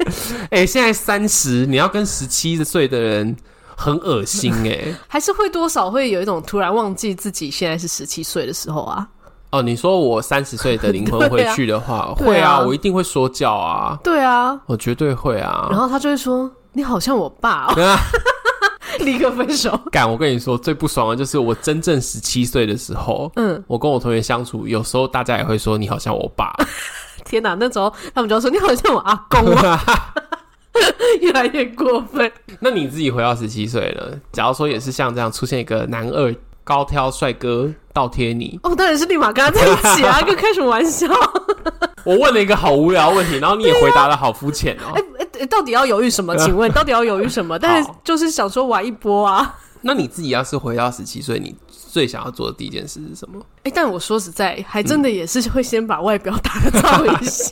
[0.50, 3.36] 哎、欸，现在三十，你要跟十七岁的人
[3.76, 9.06] 很恶心 哎、欸，还是会多少会有一种突然忘记自己现在是十七岁的时候啊？
[9.50, 15.66] 哦，你说我三十岁的灵魂回去的话， 啊会啊，我一定会说教啊，对啊，我绝对会啊。
[15.70, 17.98] 然后他就会说：“你好像我爸哦。”
[19.00, 19.78] 立刻分手。
[19.92, 26.52] 敢，我跟你说，最不爽的就是我真正十七岁的时候，嗯，我跟我同学相处，有时候大家也会说：“你好像我爸。”
[27.24, 29.80] 天哪，那时候他们就说你好像我阿公啊，
[31.20, 32.30] 越来越过分。
[32.60, 41.06] 那你自己回到十七岁了，假如说也是像这样出现一个男二高挑帅哥倒贴你，哦，当然是立马跟他在一起啊， 跟开什么玩笑？
[42.04, 44.92] 我问了一个好无聊的问题，然后你也回答的好肤浅哦。
[44.94, 46.34] 哎哎、欸欸，到底要犹豫什么？
[46.36, 47.58] 请问到底要犹豫什么？
[47.58, 49.56] 但是就是想说玩一波啊。
[49.82, 51.54] 那你自己要是回到十七岁，你
[51.90, 53.40] 最想要做的第一件事是什么？
[53.58, 57.50] 哎、欸，但我说实在，还真的也是会先把外表打造一下。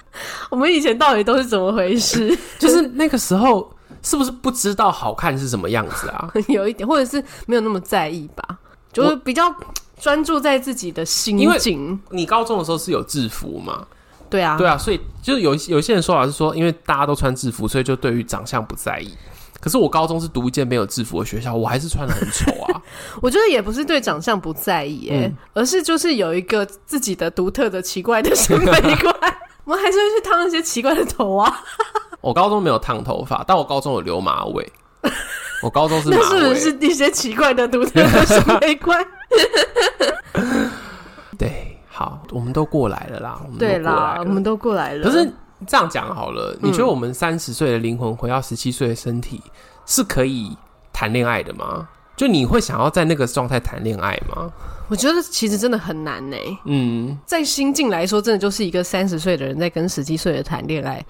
[0.50, 2.36] 我们以前到底都是怎么回事？
[2.58, 3.70] 就是那个时候
[4.02, 6.32] 是不是不知道好看是什么样子啊？
[6.48, 8.58] 有一点，或者是没有那么在意吧？
[8.92, 9.54] 就是比较
[10.00, 12.00] 专注在自己的心境。
[12.10, 13.86] 你高中的时候是有制服吗？
[14.30, 19.12] 对啊，对啊，所以就是有有一些人说法是说，因为大家都穿制服，所以就对于长相不在意。
[19.64, 22.82] 可是我高中是读一间没有制服的学校，我还是穿的很丑啊。
[23.22, 29.16] 我觉得也不是对长相不在意、欸，哎、嗯，而是就是有一个自己的独特的奇怪的审美观，
[29.64, 31.50] 我们还是会去烫一些奇怪的头啊。
[32.20, 34.70] 我高中没有烫头发，但我高中有留马尾。
[35.62, 39.02] 我高中是那是不是一些奇怪的独特的审美观？
[41.38, 43.40] 对，好，我们都过来了啦。
[43.42, 45.08] 我们对啦，我们都过来了。
[45.08, 45.32] 可是。
[45.66, 49.42] 这样讲好了，你觉得我们三十岁的灵魂回到十七岁的身体
[49.86, 50.56] 是可以
[50.92, 51.88] 谈恋爱的吗？
[52.16, 54.48] 就你会想要在那个状态谈恋爱吗？
[54.88, 56.36] 我觉得其实真的很难呢。
[56.64, 61.04] 嗯，在心境来说，真的就是一个三十岁的人在跟十七岁的谈恋爱。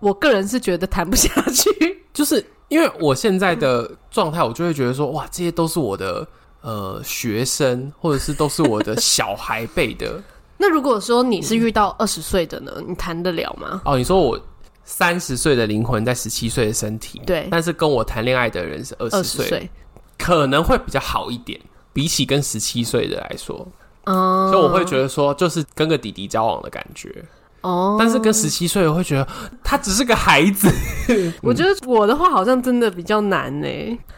[0.00, 6.26] 我个人是觉得谈不下去， 就是因为我现在的状态，我就会觉得说，哇，这些都是我的
[6.62, 10.20] 呃学生，或者是都是我的小孩辈的。
[10.62, 12.70] 那如果说你是遇到二十岁的呢？
[12.86, 13.80] 你谈得了吗？
[13.86, 14.38] 哦，你说我
[14.84, 19.70] 三十岁的灵魂在十七岁的身体，对，但是跟我谈恋爱的人是二十岁，
[20.18, 21.58] 可能会比较好一点，
[21.94, 23.66] 比起跟十七岁的来说，
[24.04, 27.24] 哦，所以我会觉得说，就是跟个弟弟交往的感觉
[27.62, 27.96] 哦。
[27.98, 29.26] 但是跟十七岁，我会觉得
[29.64, 30.68] 他只是个孩子。
[31.40, 33.66] 我觉得我的话好像真的比较难呢。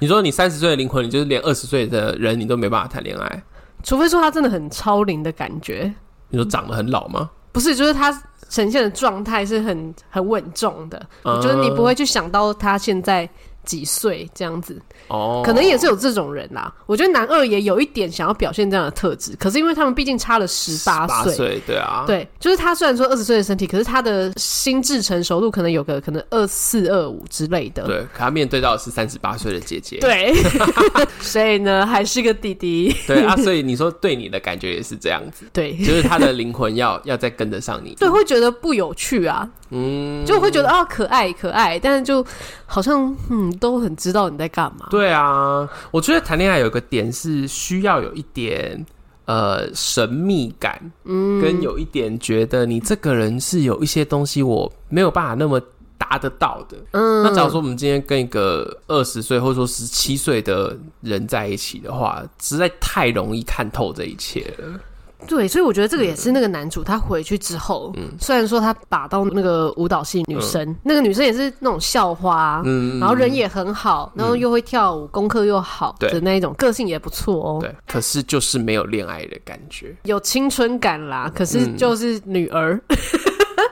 [0.00, 3.42] 你说你三十岁的灵魂，你就是连二十岁的人你都没办法谈恋爱，
[3.85, 5.94] 除非说他真的很超龄的感觉。
[6.33, 7.31] 你说长得很老吗？
[7.53, 8.11] 不是，就是他
[8.49, 13.29] 呈现的状态是很很稳重的，嗯，就是你不会去想到他现在
[13.64, 14.81] 几岁这样子。
[15.09, 16.72] 哦，可能也是有这种人啦。
[16.87, 27.85] 我觉得男二也有一点想要表现这样的特质，可是因为他们毕竟差了十八岁，对啊，对，就是他虽然说二十岁的身体，可是他的心智成熟度可能有个可能二四二五之类的。
[27.85, 30.33] 对，可他面对到的是三十八岁的姐姐，对，
[31.20, 32.94] 所以呢还是个弟弟。
[33.07, 42.24] 对啊，所以你说对你的感觉也是这样子，对，就是他的灵魂要要再跟得上你，对，会觉得不有趣啊，嗯，就会觉得啊可爱可爱，但是就
[42.66, 45.68] 好像嗯都很知道你在干嘛，对啊。
[45.90, 48.85] 我觉得谈恋爱有一个点是需要有一点
[49.24, 55.61] 呃神秘感，嗯，跟有一点觉得你这个人是有一些东西我没有办法那么
[55.96, 57.22] 达得到的，嗯。
[57.22, 64.80] 那假如说我们今天跟一个二十岁或者说十七岁的人在一起的话，实在太容易看透这一切了。
[65.26, 77.58] 对，所以我觉得这个也是那个男主他回去之后，嗯，虽然说他把到那个舞蹈系女生，嗯、那个女生也是那种校花，嗯，然后人也很好，然后又会跳舞，嗯、功课又好的那一种，个性也不错哦。
[77.61, 82.74] 对，可是就是没有恋爱的感觉，有青春感啦，可是就是女儿。
[82.88, 82.96] 嗯。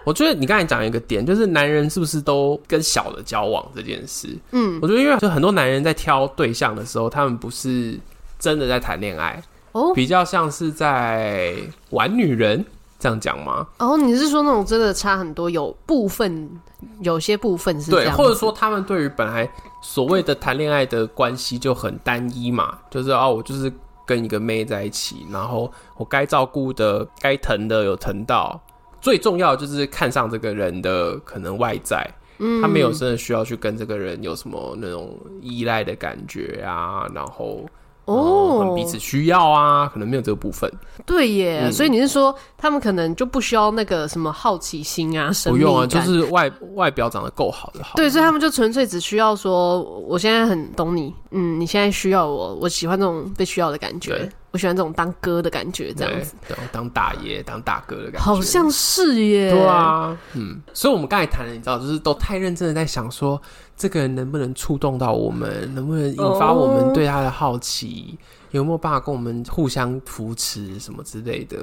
[0.05, 4.29] 我觉得你刚才讲一个点，就是男人是不是都跟小的交往这件事？
[4.51, 8.01] 嗯，我觉得因为就很多男人在挑对象的时候，他们不是
[8.39, 9.41] 真的在谈恋爱
[9.73, 11.55] 哦，比较像是在
[11.91, 12.65] 玩女人，
[12.99, 13.67] 这样讲吗？
[13.79, 16.51] 哦，你是说那种真的差很多，有部分
[17.03, 19.49] 有些部分是这样，对，或者说他们对于本来
[19.83, 23.73] 所谓的谈恋爱的关系就很单一嘛，就是哦，我就是
[24.05, 28.61] 跟一个妹在一起，然后我该照顾的、该疼的有疼到。
[29.01, 32.07] 最重要的就是看上这个人的可能外在，
[32.39, 37.65] 嗯，他没有真的需要去跟这个人有什么那种依赖的感觉啊，然后。
[38.11, 40.71] 哦，彼此需要啊，可能没有这个部分。
[41.07, 45.31] 对耶，嗯、所以你是说他们可能就不需要那个什么好奇心啊？
[45.45, 47.93] 不用啊，就是外外表长得够好就好。
[47.97, 59.51] 对，所以他们就纯粹只需要说，我现在很懂你，嗯，你现在需要我，我喜欢这种被需要的感觉，我喜欢这种当哥的感觉，这样子，对，当大爷、当大哥的感觉，好像是耶。
[59.51, 63.41] 对啊，嗯，所以我们刚才谈的，你知道，就是都太认真的在想说。
[63.81, 65.75] 这个人能不能触动到我们？
[65.75, 68.57] 能不能引发我们对他的好奇？Oh.
[68.57, 71.57] 有没有办法跟我们互相扶持什么之类的？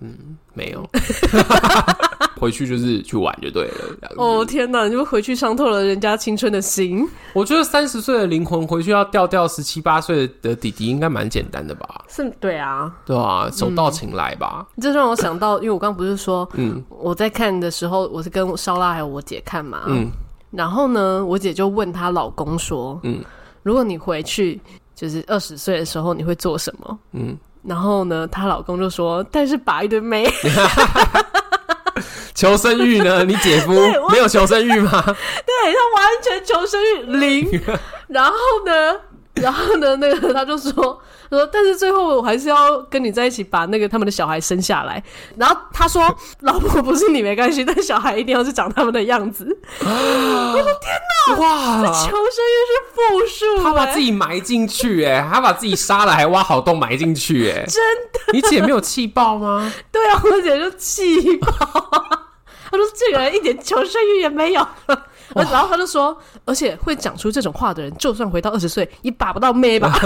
[0.00, 0.86] 嗯，没有。
[2.36, 3.96] 回去就是去玩就对了。
[4.16, 4.84] 哦、oh, 天哪！
[4.84, 7.08] 你就回去伤透了人家青春的心。
[7.32, 12.04] 我觉得三十岁的灵魂回去要钓钓十七八岁的弟弟，应该蛮简单的吧？
[12.08, 14.66] 是，对啊，对啊，手到擒来吧。
[14.82, 20.10] 这、嗯、让我想到，因为我刚刚不是说，嗯，我在看的时候，我是跟烧腊还有我姐看嘛，嗯。
[20.56, 23.22] 然后呢，我姐就问她老公说：“嗯，
[23.62, 24.60] 如果你回去
[24.94, 30.26] 就是二十岁的时候，你会做什么？”嗯，然后呢，她老公就说：“但是把一堆妹，
[32.34, 33.24] 求生欲呢？
[33.24, 33.72] 你姐夫
[34.10, 34.90] 没有求生欲吗？
[35.04, 37.62] 对，他完全求生欲零。
[38.08, 38.32] 然后
[38.66, 38.96] 呢，
[39.34, 45.02] 然后呢，那个他就说。”说，但是最后我还是要跟你在一起，把那个他们的小孩生下来。
[45.36, 49.44] 然后他说：“老婆不是你没关系，但小孩一定要是长他们的样子。”
[49.80, 50.94] 我的天
[51.28, 51.36] 哪！
[51.36, 58.32] 哇，这求生欲是负数，他把自己埋进去，哎，他把自己杀了还挖好洞埋进去，哎，真的？
[58.32, 59.72] 你姐没有气爆吗？
[59.90, 61.48] 对啊，我姐就气爆。
[62.70, 64.64] 他说：“这个人一点求生欲也没有。”
[65.34, 69.92] 然后他就说：“而且会讲出这种话的人，就算回到二十岁，也把不到妹吧。”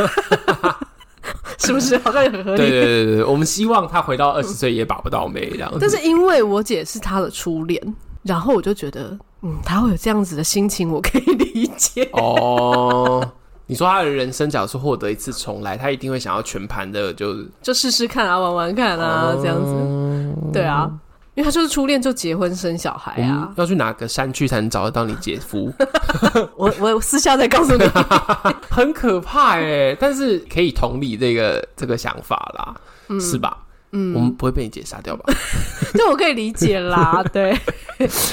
[1.59, 2.57] 是不是好像也很合理？
[2.57, 5.79] 对对对对，我们希望他回到二十岁也把不到妹这样子。
[5.81, 12.09] 但是因为我姐是他的初恋，然后我就觉得，嗯，他会有这样子的心情，我可以理解。
[12.13, 13.29] 哦，
[13.67, 20.51] 你说他的人生假如说获得一次重来，他一定会想要全盘的就就试试看啊，玩玩看啊，这样子。
[20.53, 20.91] 对啊。
[21.39, 25.73] 因为他就是初恋就结婚生小孩啊，要去哪个山区才能找得到你姐夫？
[26.59, 27.85] 我我私下再告诉你，
[28.69, 32.75] 很可怕哎，但是可以同理这个这个想法啦，
[33.09, 33.57] 嗯、是吧？
[33.93, 35.25] 嗯，我们不会被你姐杀掉吧？
[35.95, 37.57] 这我可以理解啦， 对。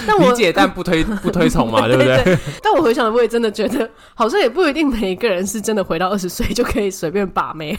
[0.05, 7.75] 但我理解但不推不推崇嘛， 对不对，但我回想，我也真的觉得，好像也不一定每一个人是真的回到二十岁就可以随便把妹。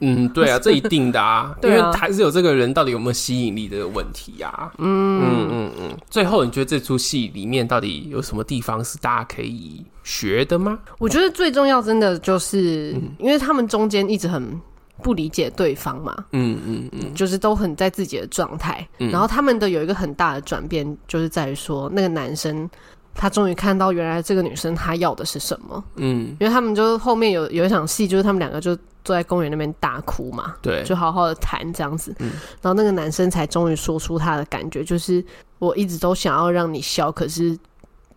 [0.00, 4.70] 嗯，对啊，这一定的啊，因为还是有这个人到底有没有吸引力的问题啊。
[4.76, 5.96] 嗯嗯嗯嗯。
[6.10, 10.78] 最后，你觉得这出戏里面到底有什么地方是大家可以学的吗？
[10.98, 14.60] 我觉得最重要，真的就是因为他们中间一直很。
[15.02, 22.68] 不理解对方嘛，嗯嗯嗯，就是都很在自己的状态，嗯、然后他们的有一个很大的转变，就是在于说那个男生
[23.14, 32.30] 他终于看到原来这个女生她要的是什么，嗯，因为他们就后面有有一场戏，就是他们两个就坐在公园那边大哭嘛，对，就好好的谈这样子，嗯，
[32.62, 35.22] 然后那个男生才终于说出他的感觉，就是
[35.58, 37.58] 我一直都想要让你笑，可是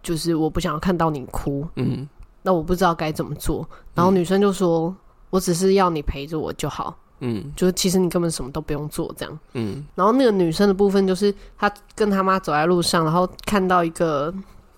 [0.04, 2.08] 就是我不想要看到你哭，嗯，
[2.44, 4.96] 那我不知道该怎么做，然后女生就说。
[5.34, 9.84] 我只是要你陪着我就好，嗯，就是其实你根本什么都不用做这样，嗯。
[9.96, 14.32] 然后那个女生的部分就是她跟她妈走在路上，然后看到一个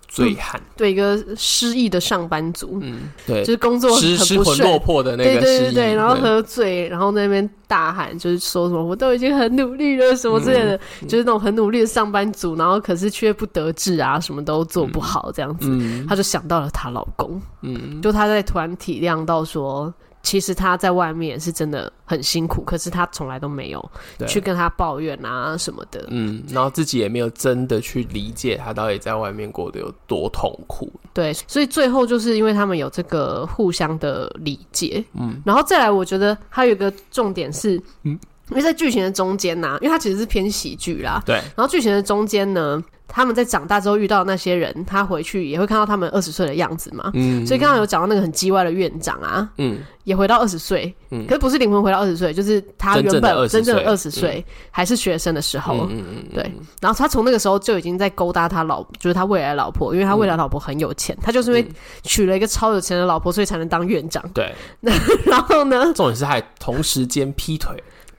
[0.08, 15.68] 醉汉，对一个失意的上班族，嗯，对，就是工作很失魂落魄的那个，对对对对，然后喝醉，然后那边大喊，就是说什么我都已经很努力了什么之类的，就是那种很努力的上班族，然后可是却不得志啊，什么都做不好这样子，
[16.08, 19.94] 她就想到了她老公，嗯，就她在突然体谅到说。
[20.26, 23.92] 其实他在外面是真的很辛苦，可是他从来都没有
[24.28, 26.04] 去跟他抱怨啊什么的。
[26.10, 30.92] 嗯，然后自己也没有真的去理解他到底在外面过得有多痛苦。
[31.14, 35.06] 对，所以最后就是因为他们有这个互相的理解。
[35.14, 38.20] 嗯，然后再来，我觉得还有一个重点是，嗯，
[38.50, 41.36] 因为在剧情的中间呐、啊，因为它其实是偏喜剧啦，对。
[41.36, 47.46] 然后剧情的中间呢，他们在长大之后遇到的那些人，他回去也会看到他们二十岁的样子嘛，嗯。
[47.46, 56.44] 所以刚刚有讲到那个很叽歪的院长啊，嗯，也回到二十岁，嗯，可是不是灵魂回到二十岁，就是他原本真正的二十岁还是学生的时候，嗯嗯嗯，对。
[56.80, 61.68] 然后他从那个时候就已经在勾搭他老，就是他未来的老婆，因为他未来老婆很有钱，他就是因为
[62.04, 64.24] 娶了一个超有钱的老婆，所以才能当院长。
[64.36, 64.54] 对。
[65.26, 67.76] 然后呢，重点是还同时间劈腿。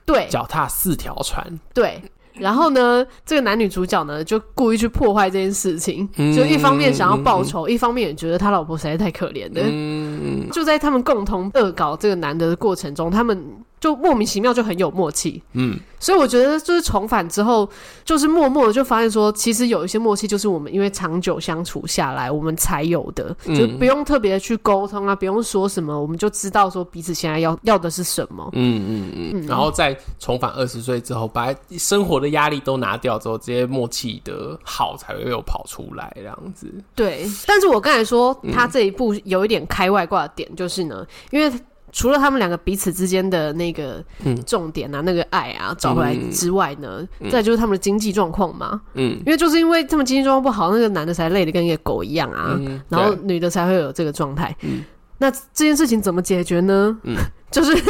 [0.07, 1.45] 对，脚踏四条船。
[1.71, 2.01] 对，
[2.33, 9.61] 然后呢，这个男女主角呢，就故意去破坏这件事情，嗯、就一方面想要报仇，嗯、一方面也觉得他老婆实在太可怜了。
[9.63, 13.37] 嗯，就在他们共同恶搞这个男的的过程中，他们。
[13.79, 17.69] 就莫名其妙就很有默契，嗯，所以我觉得就是重返之后，
[18.03, 36.67] 就是默默的就发现说，其实有一些默契，就是我们因为长久相处下来，我们才有的，嗯、就不用特别的去沟通啊，不用说什么，我们就知道说彼此现在要要的是什么，嗯嗯嗯，嗯，然后再重返二十岁之后，把生活的压力都拿掉之后，这些默契的好才会有跑出来这样子。
[36.95, 41.51] 对，但是我刚才说他这一步有一点开外挂的点，就是呢，因为。
[41.97, 44.05] 除了他们两个彼此之间的那个
[44.45, 48.79] 重点啊，嗯、那个爱啊找回来之外呢，嗯、再就是他们的经济状况嘛。
[48.93, 54.55] 嗯，因为就是因为他们经济状况不好，那个男的才累得跟一个狗一样啊，嗯、然后女的才会有这个状态。
[54.61, 54.83] 嗯，
[55.17, 56.95] 那这件事情怎么解决呢？
[57.01, 57.15] 嗯，
[57.49, 57.73] 就是。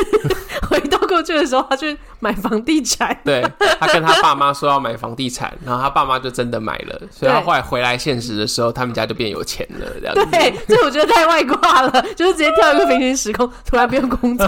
[0.69, 0.96] 回到过
[1.27, 3.15] 去的时候，他去买房地产。
[3.25, 3.45] 对，
[3.79, 7.01] 他跟他爸妈说要买房地产，然后他爸妈就真的买了。
[7.11, 9.85] 所以他后来回来现实的时候，他们家就变有钱了。
[9.99, 10.25] 这样子。
[10.31, 14.47] 对，这我觉得太外挂了，就是直接跳一个平行时空，突然不用工作，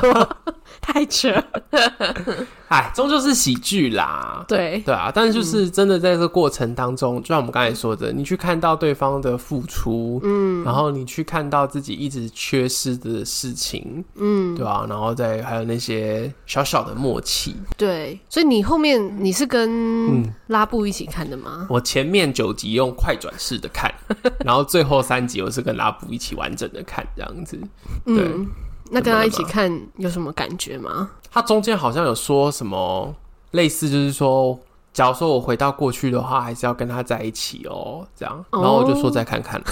[0.82, 1.30] 太扯。
[2.70, 4.46] 哎，终究是喜剧啦。
[4.48, 14.86] 对对啊，但是就是真的在这个过程当中，嗯、就像我们刚才说的，你去看到对方的付出，嗯，然后你去看到自己一直缺失的事情，嗯，对吧、啊？
[14.88, 17.56] 然后再还有那些小小的默契。
[17.76, 21.62] 对，所以你后面你是跟拉布一起看的吗？
[21.62, 23.92] 嗯、我前面九集用快转式的看，
[24.46, 27.60] 然后最后三集我是跟拉布一起完整的看，这样子。
[28.06, 28.16] 对。
[28.26, 28.46] 嗯
[28.92, 31.12] 那跟他一起看有什么感觉吗？
[31.32, 33.14] 他中间好像有说什么
[33.52, 34.58] 类似，就是说，
[34.92, 38.44] 假如说我回到过去的话，还是要跟他在一起哦，这样。
[38.52, 39.66] 然后我就说再看看了。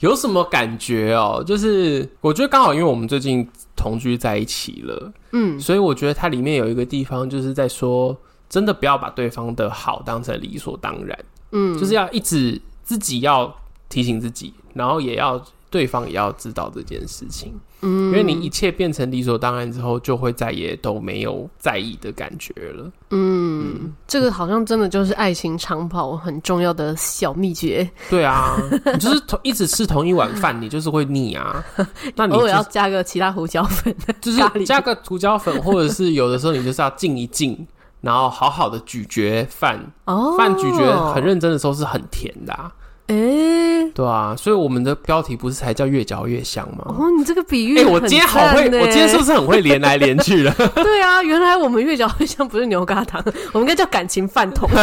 [0.00, 1.42] 有什么感觉哦？
[1.44, 8.16] 就是我觉得刚好，因为我们最近同居在一起了，嗯，所以我觉得它里面有一个地方，就是在说，
[8.48, 11.18] 真的不要把对方的好当成理所当然，
[11.52, 13.54] 嗯，就是要一直自己要
[13.88, 15.40] 提醒自己，然后也要。
[15.70, 17.52] 对方也要知道这件事情，
[17.82, 22.90] 嗯，因为你一切变成理所当然之后，就会再也都没有在意的感觉了。
[23.10, 27.88] 嗯，嗯，这个好像真的就是爱情长跑很重要的小秘诀。
[28.08, 28.56] 对啊，
[28.92, 31.62] 你就是同一直吃同一碗饭，你就是会腻啊。
[32.16, 37.66] 那你偶尔要加个其他胡椒粉， 就是加个胡椒粉，或者是有的时候你就是要静一静，
[38.00, 39.78] 然后好好的咀嚼饭。
[40.06, 42.72] 哦，饭咀嚼很认真的时候是很甜的啊。
[43.08, 46.84] 哎，欸、对啊，所以我们的标题不是才叫越嚼越香吗？
[46.86, 50.50] 哦，你这个比喻，哎、欸，我今天好会，我今天是不是很会连来连去的？
[50.76, 54.68] 对啊，原来我们越嚼越香不是牛轧糖，我们应该叫感情饭桶。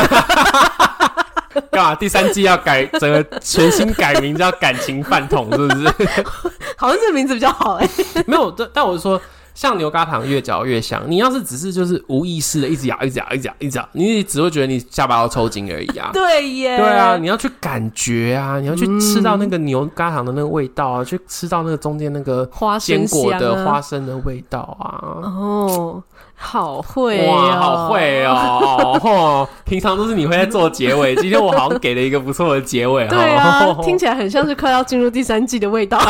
[1.71, 1.95] 干嘛？
[1.95, 5.93] 第三季要改整个全新改名叫感情饭桶，是不是？
[6.75, 8.23] 好像这个名字比较好哎、欸。
[8.27, 9.21] 没有，但但我是说。
[9.55, 16.11] 像牛轧糖越嚼越香，你要是只是就是无意识的一直咬、一直咬、一直咬、一直咬，你只会觉得你下巴要抽筋而已啊。
[16.13, 16.77] 对耶。
[16.77, 22.47] 对啊，你要去感觉啊，你要去吃到那个牛轧糖的那个味道啊，嗯、去吃到那个中间那个
[22.79, 25.23] 坚果的花生的味道啊。
[25.23, 26.03] 哦，
[26.35, 29.49] 好会、哦、哇，好会哦，哦！
[29.63, 33.07] 平常都是你会在做结尾，今天我好像给了一个不错的结尾。
[33.07, 35.97] 对啊，听起来很像是快要进入第三季的味道。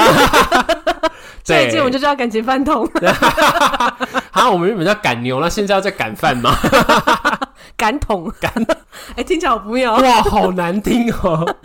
[1.45, 2.89] 这一季我们就叫感情饭桶。
[4.31, 6.53] 好，我们原本叫赶牛，那现在要叫赶饭吗？
[7.77, 8.51] 赶桶赶，
[9.15, 9.95] 哎，听起来好不妙。
[9.95, 11.55] 哇，好难听哦。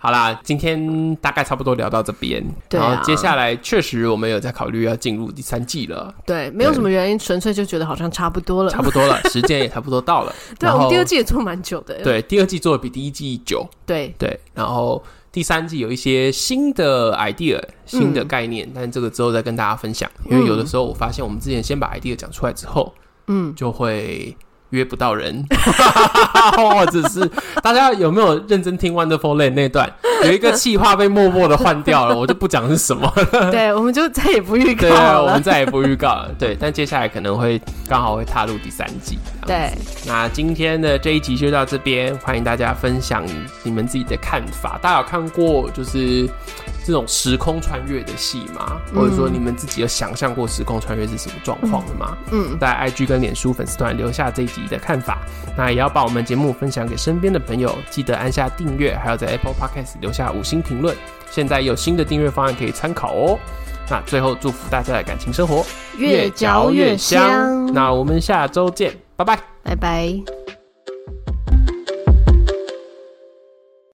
[0.00, 2.44] 好啦，今天大概差不多聊到这边。
[2.68, 6.12] 对啊，然后接下来确实我们有在考虑要进入第三季了。
[6.26, 8.70] 对，没有什么原因，纯粹就觉得好像差不多了。
[8.70, 10.34] 差不多了，时间也差不多到了。
[10.58, 12.02] 对，我们第二季也做蛮久的。
[12.02, 13.68] 对，第二季做的比第一季久。
[13.86, 15.00] 对对，然后。
[15.38, 20.10] 第三季有一些新的 idea、新的概念，嗯、但这个之后再跟大家分享。
[20.28, 22.92] 因为有的时候我发现，我们之前先把 idea 讲出来之后，
[23.28, 24.36] 嗯，就会。
[24.70, 25.42] 约不到人，
[26.58, 27.26] 或者是
[27.62, 29.90] 大家有没有认真听《Wonderful Land》那段？
[30.24, 33.50] 有一个气话被默默的换掉了， 我就不讲是什么了。
[33.50, 34.90] 对，我们就再也不预告了。
[34.90, 36.34] 对，我们再也不预告了。
[36.38, 37.58] 对，但接下来可能会
[37.88, 39.18] 刚好会踏入第三季。
[39.48, 39.72] 对，
[40.06, 43.24] 那今天的这一集就到这边，欢迎大家分享
[43.62, 44.78] 你们自己的看法。
[44.82, 46.28] 大家有看过就是
[46.84, 48.78] 这种时空穿越的戏吗？
[48.94, 52.14] 或者说你们自己有想象过时空穿越是什么状况的吗？
[52.30, 55.20] 嗯，在 IG 跟脸书粉丝团留下这一集的看法，
[55.56, 60.94] 那也要把我们节目分享给身边的朋友，记得按下订阅，还要在 Apple Podcast 留下五星评论。
[61.30, 63.38] 现在有新的订阅方案可以参考哦。
[63.90, 65.64] 那最后祝福大家的感情生活
[65.96, 67.72] 越嚼越香。
[67.72, 70.57] 那我们下周见，拜拜，拜拜。